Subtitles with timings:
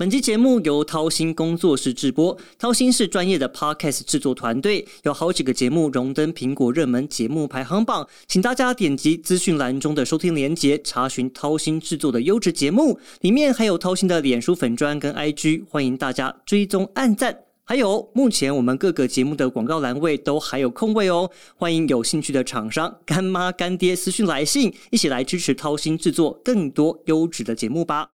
[0.00, 17.38] 本期节目由掏心工作室制播，掏心是专业的 podcast 制作团队，有好几个节目荣登苹果热门节目排行榜，请大家点击资讯栏中的收听连结，查询掏心制作的优质节目，里面还有掏心的脸书粉砖跟 IG，欢迎大家追踪按赞。
[17.64, 28.08] 还有，目前我们各个节目的广告栏位都还有空位哦，欢迎有兴趣的厂商干妈干爹私讯来信，一起来支持掏心制作更多优质的节目吧。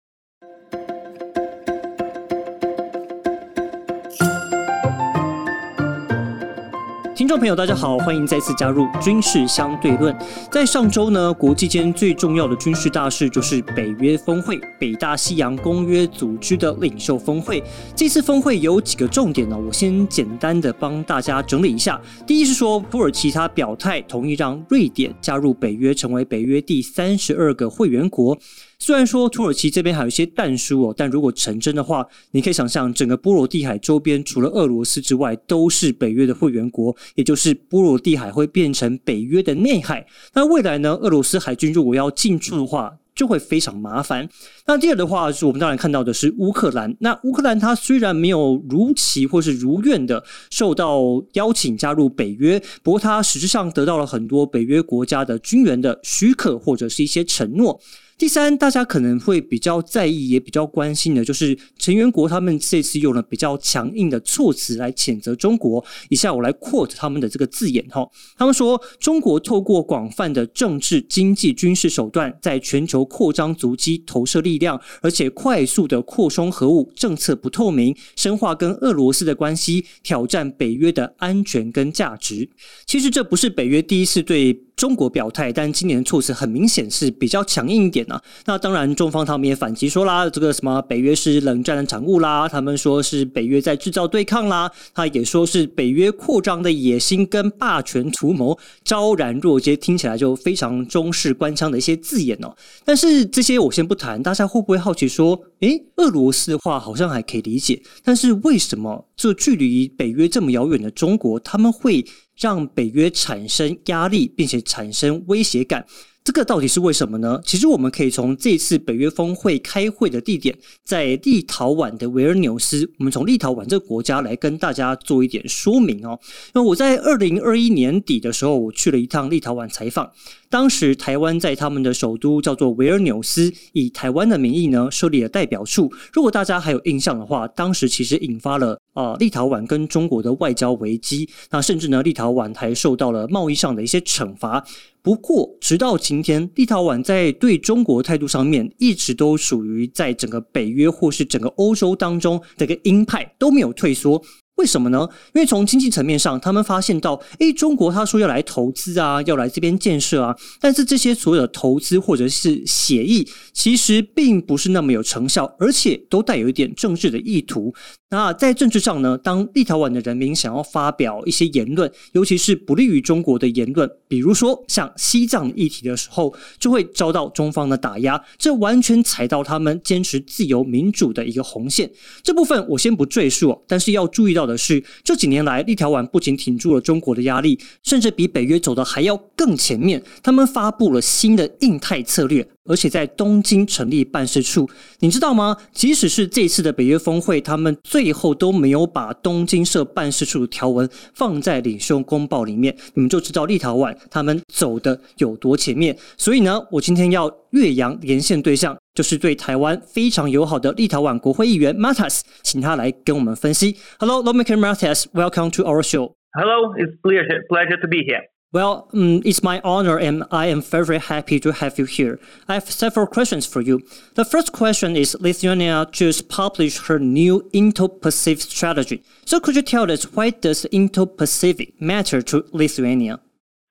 [7.24, 10.14] 听众朋友，大家好，欢迎再次加入军事相对论。
[10.52, 17.64] 在上周呢，国际间最重要的军事大事就是北约峰会——北大西洋公约组织的领袖峰会。
[17.96, 19.56] 这次峰会有几个重点呢？
[19.56, 21.98] 我先简单的帮大家整理一下。
[22.26, 28.36] 第一是说，土耳其他表态同意让瑞典加入北约，成为北约第三十二个会员国。
[28.84, 40.06] 虽然说土耳其这边还有一些弹书哦，但如果成真的话，你可以想象整个波罗的海周边除了俄罗斯之外，都是北约的会员国，也就是波罗的海会变成北约的内海。
[40.34, 44.28] 那未来呢，俄罗斯海军如果要进驻的话，就会非常麻烦。
[44.66, 46.94] 那第二的话，是我们当然看到的是乌克兰。
[47.00, 51.00] 那乌克兰它虽然没有如期或是如愿的受到
[51.32, 57.80] 邀请加入北约，不过它实质上得到了很多北约国家的军援的许可或者是一些承诺。
[58.16, 65.84] 第三，大家可能会比较在意，也比较关心的，就是成员国他们这次用了比较强硬的措辞来谴责中国。
[66.08, 82.48] 以下我来 quote 他们的这个字眼哈，他们说中国透过广泛的政治、经济、军事手段，在全球扩张足迹、投射力量，而且快速的扩充核武，政策不透明，深化跟俄罗斯的关系，挑战北约的安全跟价值。
[82.86, 84.64] 其实这不是北约第一次对。
[84.76, 88.20] 中国表态，但今年的措辞很明显是比较强硬一点呢。
[88.46, 102.54] 那当然，中方他们也反击说啦，这个什么北约是冷战的产物啦，他们说是北约在制造对抗啦，他也说是北约扩张的野心跟霸权图谋昭然若揭，听起来就非常中式官腔的一些字眼哦。
[102.84, 112.04] 但是这些我先不谈，大家会不会好奇说，诶，俄罗斯的话好像还可以理解，但是为什么这距离北约这么遥远的中国，他们会？
[112.36, 115.86] 让北约产生压力，并且产生威胁感。
[116.24, 117.38] 这个到底是为什么呢？
[117.44, 126.18] 其实我们可以从这次北约峰会开会的地点在立陶宛的维尔纽斯，我们从立陶宛这个国家来跟大家做一点说明哦。
[126.54, 130.10] 那我在二零二一年底的时候，我去了一趟立陶宛采访，
[130.54, 135.92] 当时台湾在他们的首都叫做维尔纽斯，以台湾的名义呢设立了代表处。
[136.12, 144.64] 如果大家还有印象的话，当时其实引发了啊立陶宛跟中国的外交危机，那甚至呢立陶宛还受到了贸易上的一些惩罚。
[145.02, 154.22] 不过，直到今天，立陶宛在对中国态度上面，一直都属于在整个北约或是整个欧洲当中的一个鹰派，都没有退缩。
[154.56, 155.08] 为什么呢？
[155.34, 167.74] 因为从经济层面上，他们发现到，诶，中国他说要来投资啊，要来这边建设啊，但是这些所有的投资或者是协议，其实并不是那么有成效，而且都带有一点政治的意图。
[168.14, 181.90] 那在政治上呢，当立陶宛的人民想要发表一些言论，尤其是不利于中国的言论，比如说像西藏议题的时候，就会遭到中方的打压，这完全踩到他们坚持自由民主的一个红线。
[182.22, 184.44] 这部分我先不赘述，但是要注意到。
[184.44, 190.02] 的是，这几年来，立陶宛不仅挺住了中国的压力，甚至比北约走的还要更前面。
[190.22, 194.68] 他们发布了新的印太策略，而且在东京成立办事处。
[195.00, 195.56] 你知道吗？
[195.72, 202.74] 即使是这次的北约峰会，他们最后都没有把东京设办事处的条文放在领袖公报里面。
[202.94, 205.96] 你们就知道立陶宛他们走的有多前面。
[206.16, 208.76] 所以呢，我今天要岳阳连线对象。
[208.94, 213.74] 就是对台湾非常友好的立陶宛国会议员 Matas，请他来跟我们分析。
[213.98, 216.12] Hello, lawmaker Matas, welcome to our show.
[216.30, 218.22] Hello, it's pleasure pleasure to be here.
[218.54, 222.20] Well, um, it's my honor, and I am very, happy to have you here.
[222.48, 223.82] I have several questions for you.
[224.14, 229.02] The first question is Lithuania just published her new Indo-Pacific strategy.
[229.24, 233.18] So, could you tell us why does Indo-Pacific matter to Lithuania?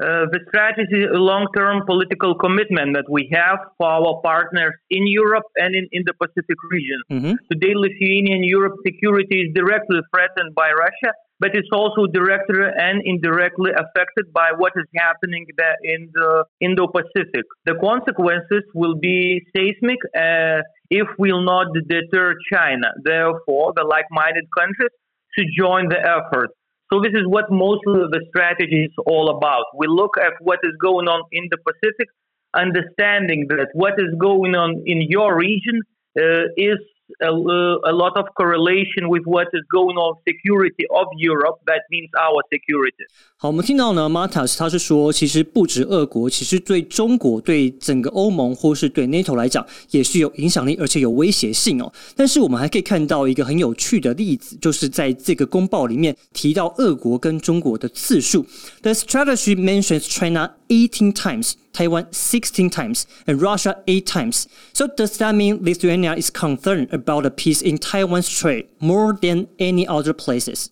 [0.04, 5.48] Uh, the strategy, a long-term political commitment that we have for our partners in Europe
[5.56, 7.00] and in, in the Pacific region.
[7.10, 7.34] Mm-hmm.
[7.50, 13.72] Today, Lithuanian Europe security is directly threatened by Russia, but it's also directly and indirectly
[13.72, 17.46] affected by what is happening there in the Indo-Pacific.
[17.66, 20.60] The consequences will be seismic uh,
[20.90, 22.88] if we'll not deter China.
[23.04, 24.94] Therefore, the like-minded countries
[25.34, 26.50] should join the effort.
[26.94, 29.66] So this is what most of the strategy is all about.
[29.76, 32.08] We look at what is going on in the Pacific,
[32.54, 35.82] understanding that what is going on in your region
[36.16, 36.78] uh, is
[37.20, 41.60] a, a, lot of correlation with what is going on security of Europe.
[41.66, 43.06] That means our security.
[43.38, 51.92] 好，我们听到呢，Matas 他是说，其实不止俄国，其实对中国、对整个欧盟或是对 NATO 来讲，也是有影响力，而且有威胁性哦。
[52.16, 58.46] 但是我们还可以看到一个很有趣的例子，就是在这个公报里面提到俄国跟中国的次数。
[58.82, 64.48] The strategy mentions China 18 times, Taiwan 16 times, and Russia 8 times.
[64.74, 69.48] So does that mean Lithuania is concerned about the peace in Taiwan Strait more than
[69.60, 70.72] any other places?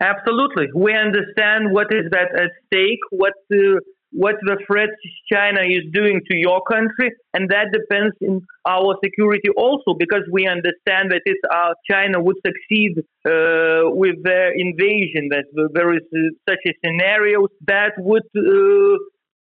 [0.00, 0.66] Absolutely.
[0.74, 3.80] We understand what is at stake, what the
[4.10, 4.88] what the threat
[5.30, 10.46] China is doing to your country, and that depends in our security also, because we
[10.46, 15.44] understand that if uh, China would succeed uh, with their invasion, that
[15.74, 16.18] there is uh,
[16.48, 18.96] such a scenario that would uh,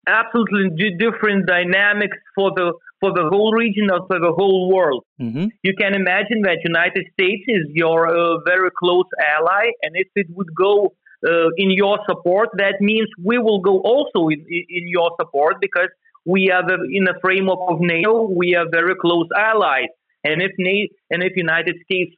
[0.06, 5.04] absolutely different dynamics for the for the whole region or for the whole world.
[5.20, 5.46] Mm-hmm.
[5.64, 9.06] You can imagine that United States is your uh, very close
[9.36, 10.94] ally, and if it would go
[11.26, 15.88] uh, in your support, that means we will go also in, in your support because
[16.24, 18.28] we are the, in the framework of NATO.
[18.28, 19.90] We are very close allies,
[20.22, 22.14] and if NATO, and if United States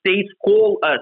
[0.00, 1.00] states call us,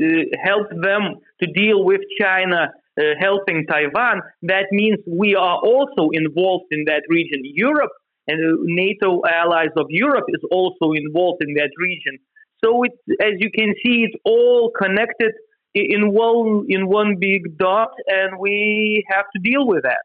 [0.00, 0.06] uh,
[0.44, 2.66] help them to deal with China uh,
[2.98, 7.42] Uh, helping Taiwan, that means we are also involved in that region.
[7.44, 7.90] Europe
[8.26, 12.16] and uh, NATO allies of Europe is also involved in that region.
[12.64, 15.32] So it, as you can see, it's all connected
[15.74, 20.04] in one in one big dot, and we have to deal with that.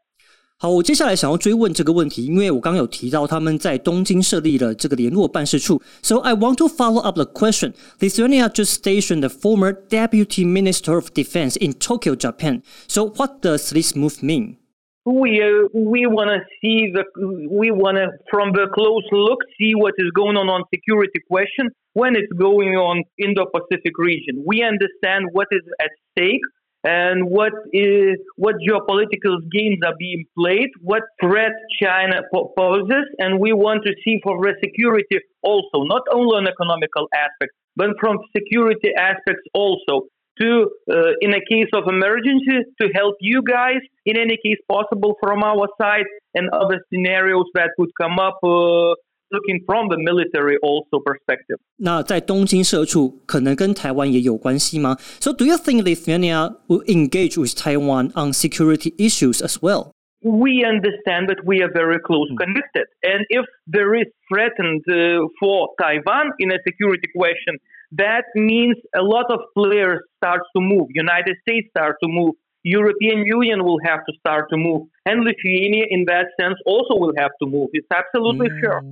[0.61, 5.79] 好，我接下来想要追问这个问题，因为我刚刚有提到他们在东京设立了这个联络办事处。
[6.01, 7.73] So I want to follow up the question.
[7.99, 12.63] Lithuania just stationed the former Deputy Minister of Defense in Tokyo, Japan.
[12.87, 14.57] So what does this move mean?
[15.05, 17.05] We uh, we want to see the
[17.49, 21.69] we want to from the close look see what is going on on security question
[21.93, 24.43] when it's going on in the Pacific region.
[24.43, 26.41] We understand what is at stake
[26.84, 32.22] and what is what geopolitical games are being played, what threat China
[32.56, 37.90] poses, and we want to see for security also, not only on economical aspects, but
[38.00, 40.06] from security aspects also.
[40.40, 45.14] To, uh, in a case of emergency, to help you guys in any case possible
[45.20, 48.94] from our side, and other scenarios that could come up uh,
[49.31, 51.57] looking from the military also perspective.
[51.77, 54.97] 那在东京社处可能跟台湾也有关系吗？
[55.19, 59.91] So do you think Lithuania will engage with Taiwan on security issues as well?
[60.23, 62.37] we understand that we are very close hmm.
[62.37, 62.87] connected.
[63.03, 67.57] And if there is threatened uh, for Taiwan in a security question,
[67.91, 70.87] that means a lot of players start to move.
[70.89, 72.35] United States start to move.
[72.63, 74.87] European Union will have to start to move.
[75.05, 77.69] And Lithuania, in that sense, also will have to move.
[77.71, 78.59] It's absolutely mm.
[78.59, 78.83] sure.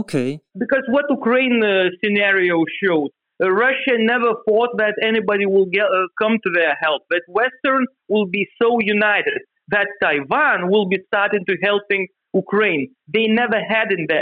[0.00, 0.40] Okay.
[0.58, 3.10] Because what Ukraine uh, scenario showed,
[3.42, 7.02] uh, Russia never thought that anybody will get, uh, come to their help.
[7.10, 12.88] That Western will be so united that Taiwan will be starting to helping Ukraine.
[13.14, 14.18] They never had in the,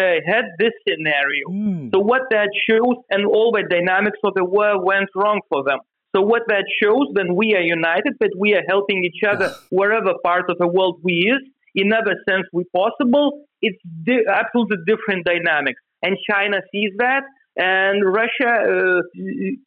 [0.00, 1.46] uh, had this scenario.
[1.48, 1.90] Mm.
[1.92, 5.80] So what that shows, and all the dynamics of the war went wrong for them.
[6.14, 10.12] So what that shows, then we are united, but we are helping each other wherever
[10.24, 11.40] part of the world we is
[11.74, 15.80] in other sense we possible, it's di- absolutely different dynamics.
[16.02, 17.22] And China sees that.
[17.56, 19.00] And Russia uh,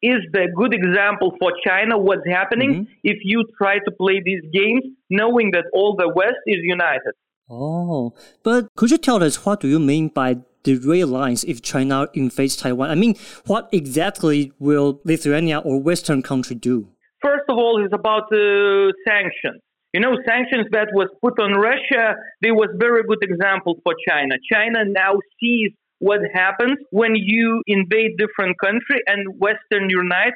[0.01, 2.93] is the good example for China what's happening mm-hmm.
[3.03, 7.13] if you try to play these games knowing that all the West is united.
[7.50, 11.62] Oh, but could you tell us what do you mean by the rail lines if
[11.62, 12.89] China invades Taiwan?
[12.89, 16.88] I mean, what exactly will Lithuania or Western country do?
[17.21, 19.62] First of all, it's about uh, sanctions.
[19.93, 24.35] You know, sanctions that was put on Russia, they was very good example for China.
[24.51, 30.33] China now sees what happens when you invade different country and Western unite.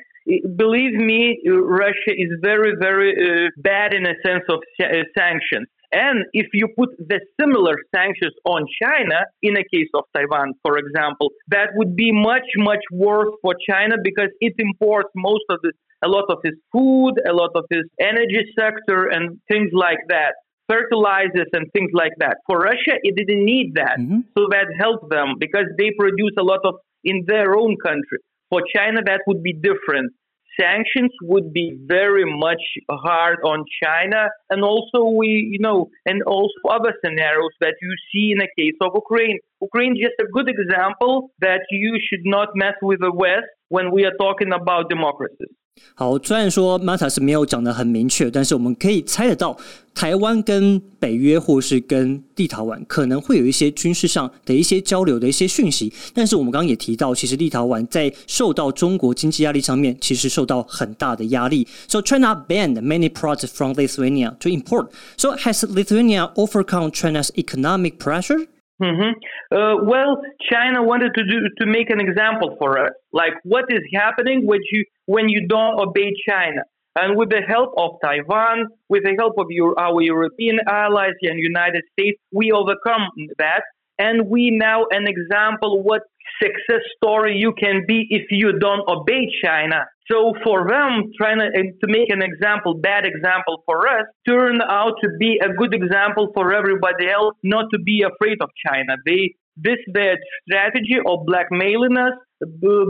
[0.56, 4.86] Believe me, Russia is very, very uh, bad in a sense of uh,
[5.18, 5.68] sanctions.
[5.92, 10.78] And if you put the similar sanctions on China, in a case of Taiwan, for
[10.78, 15.72] example, that would be much, much worse for China because it imports most of the,
[16.04, 20.34] a lot of its food, a lot of its energy sector, and things like that
[20.70, 22.38] fertilizers and things like that.
[22.46, 23.98] For Russia, it didn't need that.
[24.00, 24.20] Mm-hmm.
[24.38, 28.20] So that helped them because they produce a lot of in their own country.
[28.50, 30.12] For China, that would be different
[30.60, 36.54] sanctions would be very much hard on China, and also we, you know, and also
[36.70, 39.40] other scenarios that you see in the case of Ukraine.
[39.62, 43.92] Ukraine is just a good example that you should not mess with the West when
[43.92, 45.54] we are talking about democracies.
[45.96, 49.58] 好，虽然说 Mata 是没有讲的很明确，但是我们可以猜得到，
[49.96, 55.92] 台湾跟北约或是跟立陶宛可能会有一些军事上的一些交流的一些讯息。
[56.14, 61.68] 但是我们刚刚也提到，其实立陶宛在受到中国经济压力上面，其实受到很大的压力。
[61.88, 64.90] So China banned many products from Lithuania to import.
[65.18, 68.48] So has Lithuania overcome China's economic pressure?
[68.82, 69.58] Mm-hmm.
[69.58, 73.82] Uh, well, China wanted to do to make an example for us, like what is
[73.94, 76.62] happening when you when you don't obey China.
[76.96, 81.38] And with the help of Taiwan, with the help of your, our European allies and
[81.40, 83.08] United States, we overcome
[83.38, 83.62] that.
[84.00, 86.02] And we now an example what
[86.42, 89.86] success story you can be if you don't obey China.
[90.10, 94.62] So for them, trying to, uh, to make an example, bad example for us, turned
[94.62, 98.96] out to be a good example for everybody else not to be afraid of China.
[99.06, 102.14] They this their strategy of blackmailing us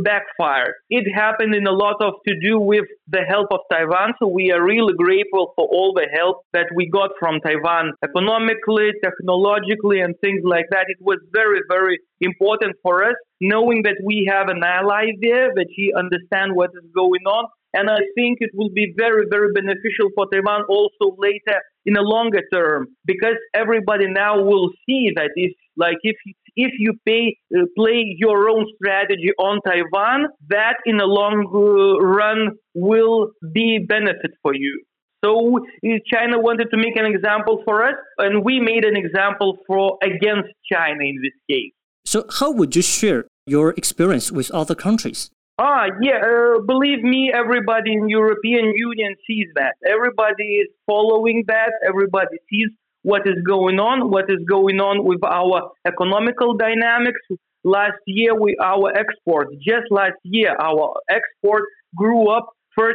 [0.04, 0.74] backfired.
[0.89, 4.13] It happened in a lot of to do with the help of Taiwan.
[4.20, 8.92] So we are really grateful for all the help that we got from Taiwan economically,
[9.04, 10.86] technologically, and things like that.
[10.88, 15.68] It was very, very important for us knowing that we have an ally there, that
[15.70, 17.46] he understands what is going on.
[17.74, 22.01] And I think it will be very, very beneficial for Taiwan also later in a
[22.01, 26.16] longer term because everybody now will see that if, like, if
[26.57, 32.03] if you pay, uh, play your own strategy on Taiwan, that in the long uh,
[32.03, 34.83] run will be benefit for you.
[35.23, 39.57] So uh, China wanted to make an example for us, and we made an example
[39.67, 41.73] for against China in this case.
[42.05, 45.29] So how would you share your experience with other countries?
[45.59, 46.21] Ah, yeah.
[46.21, 49.73] Uh, believe me, everybody in European Union sees that.
[49.89, 51.71] Everybody is following that.
[51.87, 52.69] Everybody sees
[53.07, 57.21] what is going on, what is going on with our economical dynamics.
[57.63, 61.63] Last year, we our exports, just last year, our export
[61.95, 62.91] grew up 30%.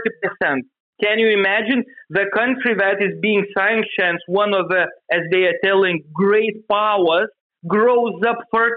[1.03, 5.59] Can you imagine the country that is being sanctioned, one of the, as they are
[5.65, 7.29] telling, great powers,
[7.67, 8.73] grows up 30%,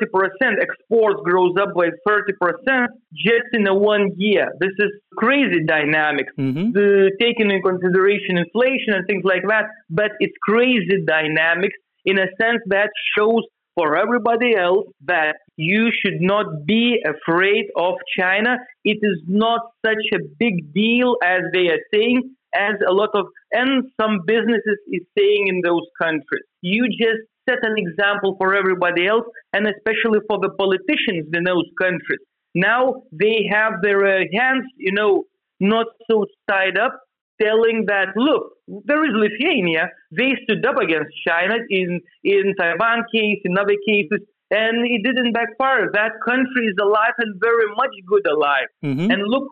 [0.61, 4.47] exports grows up by 30% just in a one year.
[4.59, 6.71] This is crazy dynamics, mm-hmm.
[6.71, 11.75] the, taking in consideration inflation and things like that, but it's crazy dynamics
[12.05, 13.43] in a sense that shows
[13.75, 18.57] for everybody else that you should not be afraid of China.
[18.83, 23.25] It is not such a big deal as they are saying, as a lot of,
[23.51, 26.45] and some businesses is saying in those countries.
[26.61, 31.69] You just set an example for everybody else, and especially for the politicians in those
[31.81, 32.19] countries.
[32.53, 35.25] Now they have their uh, hands, you know,
[35.59, 36.99] not so tied up,
[37.41, 39.89] telling that look, there is Lithuania.
[40.11, 44.21] They stood up against China in in Taiwan case, in other cases,
[44.51, 45.89] and it didn't backfire.
[45.91, 48.67] That country is alive and very much good alive.
[48.83, 49.11] Mm-hmm.
[49.11, 49.49] And look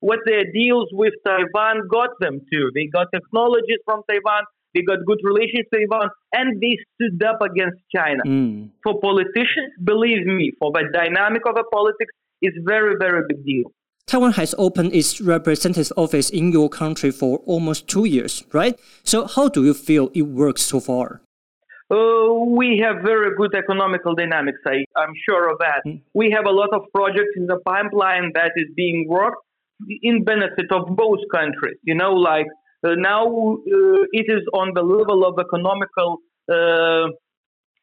[0.00, 2.70] what their deals with Taiwan got them to.
[2.74, 4.44] They got technologies from Taiwan.
[4.76, 8.22] They got good relations with Taiwan, and they stood up against China.
[8.26, 8.68] Mm.
[8.82, 13.72] For politicians, believe me, for the dynamic of the politics, is very, very big deal.
[14.06, 18.78] Taiwan has opened its representative office in your country for almost two years, right?
[19.02, 21.22] So, how do you feel it works so far?
[21.90, 24.58] Uh, we have very good economical dynamics.
[24.66, 25.80] I, I'm sure of that.
[25.86, 26.02] Mm.
[26.12, 29.42] We have a lot of projects in the pipeline that is being worked
[30.02, 31.78] in benefit of both countries.
[31.82, 32.46] You know, like
[32.94, 36.18] now uh, it is on the level of economical
[36.50, 37.08] uh,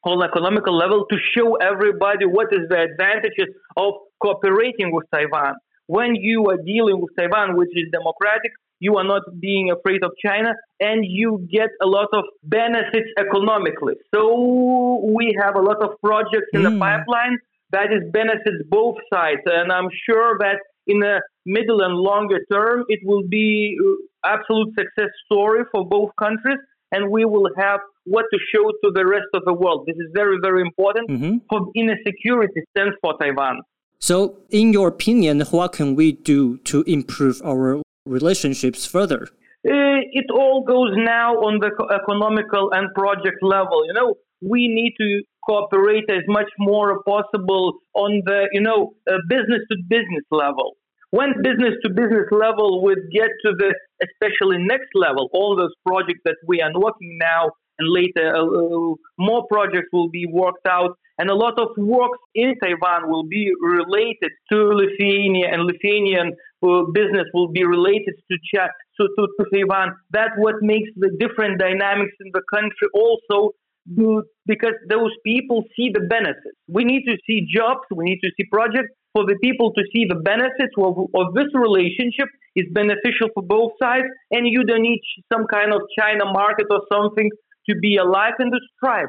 [0.06, 5.56] on economical level to show everybody what is the advantages of cooperating with Taiwan.
[5.88, 10.12] When you are dealing with Taiwan, which is democratic, you are not being afraid of
[10.26, 13.96] China, and you get a lot of benefits economically.
[14.14, 16.74] So we have a lot of projects in mm.
[16.74, 17.38] the pipeline
[17.72, 20.58] that is benefits both sides, and I'm sure that
[20.88, 23.78] in the middle and longer term, it will be
[24.26, 26.58] absolute success story for both countries,
[26.92, 29.86] and we will have what to show to the rest of the world.
[29.88, 31.38] This is very, very important mm-hmm.
[31.50, 33.62] for in a security sense for Taiwan.
[34.00, 39.28] So, in your opinion, what can we do to improve our relationships further?
[39.66, 43.86] Uh, it all goes now on the economical and project level.
[43.88, 48.94] You know, we need to cooperate as much more possible on the, you know,
[49.28, 50.78] business to business level.
[51.12, 56.22] When business to business level would get to the especially next level, all those projects
[56.26, 60.98] that we are working now and later uh, uh, more projects will be worked out
[61.20, 66.34] and a lot of works in Taiwan will be related to Lithuania and Lithuanian
[66.64, 69.96] uh, business will be related to, to, to, to Taiwan.
[70.12, 73.52] That's what makes the different dynamics in the country also
[73.86, 76.58] because those people see the benefits.
[76.68, 80.06] We need to see jobs, we need to see projects, for the people to see
[80.10, 85.02] the benefits of, of this relationship is beneficial for both sides, and you don't need
[85.32, 87.30] some kind of China market or something
[87.70, 89.08] to be alive in this tribe.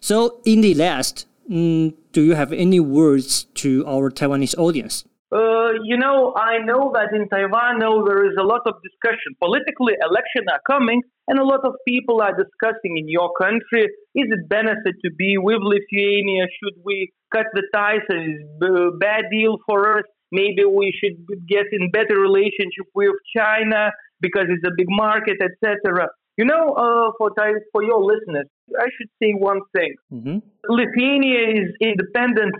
[0.00, 5.04] So, in the last, mm, do you have any words to our Taiwanese audience?
[5.32, 9.34] Uh, you know, I know that in Taiwan now there is a lot of discussion.
[9.40, 14.26] Politically, elections are coming, and a lot of people are discussing in your country: is
[14.30, 16.46] it benefit to be with Lithuania?
[16.62, 18.00] Should we cut the ties?
[18.10, 20.04] Is a bad deal for us?
[20.32, 21.16] Maybe we should
[21.48, 23.90] get in better relationship with China
[24.20, 26.08] because it's a big market, etc.
[26.36, 27.30] You know, uh, for
[27.72, 28.46] for your listeners,
[28.78, 29.94] I should say one thing.
[30.12, 30.38] Mm-hmm.
[30.68, 32.54] Lithuania is independent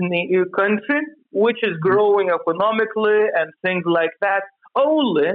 [0.56, 1.00] country
[1.34, 4.42] which is growing economically and things like that,
[4.76, 5.30] only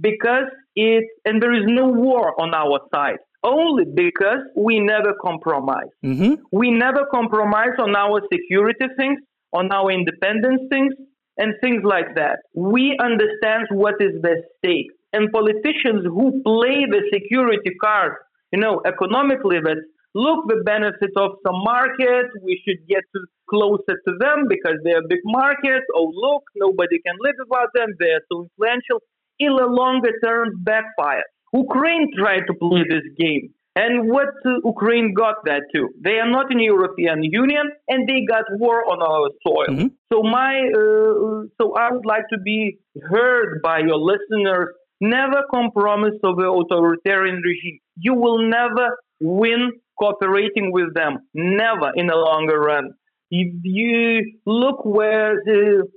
[0.00, 5.92] because it, and there is no war on our side, only because we never compromise.
[6.04, 6.34] Mm-hmm.
[6.50, 9.20] We never compromise on our security things,
[9.52, 10.94] on our independence things,
[11.36, 12.38] and things like that.
[12.54, 14.90] We understand what is the stake.
[15.12, 18.14] And politicians who play the security card,
[18.52, 19.76] you know, economically, that
[20.14, 22.26] look the benefit of some market.
[22.42, 25.82] We should get to closer to them because they're big market.
[25.94, 27.90] Oh, look, nobody can live without them.
[27.98, 29.00] They're so influential.
[29.38, 31.24] In the longer term, backfire.
[31.54, 33.54] Ukraine tried to play this game.
[33.76, 35.88] And what uh, Ukraine got that too?
[36.00, 39.66] They are not in European Union, and they got war on our soil.
[39.68, 39.88] Mm-hmm.
[40.12, 44.68] So my, uh, so I would like to be heard by your listeners.
[45.00, 47.80] Never compromise of the authoritarian regime.
[47.96, 51.18] You will never win cooperating with them.
[51.34, 52.92] Never in the longer run.
[53.30, 55.88] If you look where the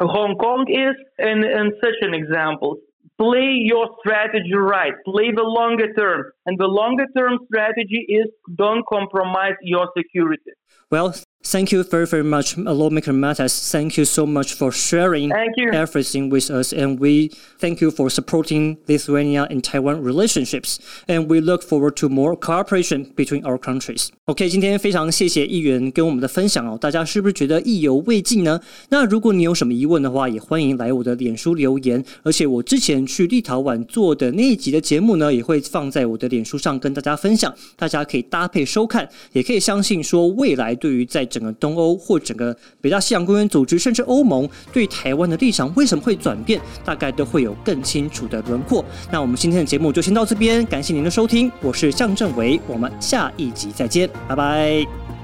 [0.00, 2.76] Hong Kong is, and, and such an example,
[3.18, 4.94] play your strategy right.
[5.04, 6.24] Play the longer term.
[6.46, 10.52] And the longer term strategy is don't compromise your security.
[10.90, 11.14] Well,
[11.44, 13.68] Thank you very, very much, uh, Lawmaker Matas.
[13.70, 15.32] Thank you so much for sharing
[15.72, 16.72] everything with us.
[16.72, 20.78] And we thank you for supporting Lithuania and Taiwan relationships.
[21.08, 24.10] And we look forward to more cooperation between our countries.
[24.26, 28.60] OK，今天非常谢谢议员跟我们的分享哦，大家是不是觉得意犹未尽呢？
[28.90, 32.02] 那如果你有什么疑问的话，也欢迎来我的脸书留言。
[32.22, 48.84] 而且我之前去立陶宛做的那一集的节目呢，也会放在我的脸书上跟大家分享，大家可以搭配收看，也可以相信说未来对于在整个东欧或整个北大西洋公约组织，甚至欧盟对台湾的立场为什么会转变，大概都会有更清楚的轮廓。
[49.10, 55.21] 那我们今天的节目就先到这边，感谢您的收听，我是向正伟，我们下一集再见，拜拜。